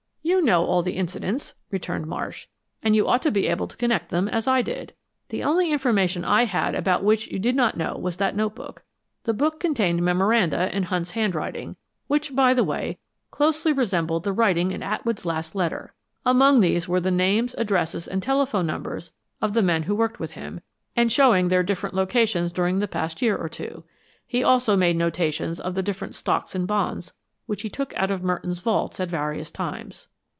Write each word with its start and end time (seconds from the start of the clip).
"You 0.23 0.39
know 0.39 0.65
all 0.65 0.81
the 0.81 0.95
incidents," 0.95 1.55
returned 1.71 2.07
Marsh, 2.07 2.47
"and 2.81 2.95
you 2.95 3.05
ought 3.07 3.21
to 3.23 3.31
be 3.31 3.47
able 3.47 3.67
to 3.67 3.75
connect 3.75 4.09
them 4.09 4.27
as 4.29 4.47
I 4.47 4.61
did. 4.61 4.93
The 5.29 5.43
only 5.43 5.71
information 5.71 6.23
I 6.23 6.45
had 6.45 6.73
about 6.73 7.03
which 7.03 7.27
you 7.27 7.37
did 7.37 7.53
not 7.55 7.75
know 7.75 7.97
was 7.97 8.15
that 8.17 8.35
notebook. 8.35 8.83
The 9.23 9.33
book 9.33 9.59
contained 9.59 10.01
memoranda 10.03 10.73
in 10.75 10.83
Hunt's 10.83 11.11
handwriting, 11.11 11.75
which, 12.07 12.33
by 12.35 12.53
the 12.53 12.63
way, 12.63 12.99
closely 13.29 13.73
resembled 13.73 14.23
the 14.23 14.31
writing 14.31 14.71
in 14.71 14.81
Atwood's 14.81 15.25
last 15.25 15.53
letter. 15.53 15.95
Among 16.25 16.59
these 16.61 16.87
were 16.87 17.01
the 17.01 17.11
names, 17.11 17.53
addresses 17.57 18.07
and 18.07 18.23
telephone 18.23 18.65
numbers 18.67 19.11
of 19.41 19.53
the 19.53 19.63
men 19.63 19.83
who 19.83 19.95
worked 19.95 20.19
with 20.19 20.31
him, 20.31 20.61
and 20.95 21.11
showing 21.11 21.47
their 21.49 21.63
different 21.63 21.95
locations 21.95 22.53
during 22.53 22.79
the 22.79 22.87
past 22.87 23.21
year 23.21 23.35
or 23.35 23.49
two. 23.49 23.83
He 24.25 24.43
also 24.43 24.77
made 24.77 24.95
notations 24.95 25.59
of 25.59 25.75
the 25.75 25.83
different 25.83 26.15
stocks 26.15 26.55
and 26.55 26.67
bonds 26.67 27.11
which 27.47 27.63
he 27.63 27.69
took 27.69 27.93
out 27.97 28.11
of 28.11 28.23
Merton's 28.23 28.59
vaults 28.61 28.99
at 29.01 29.09
various 29.09 29.51
times." 29.51 30.07